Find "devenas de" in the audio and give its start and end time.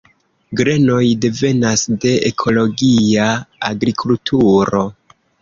1.25-2.13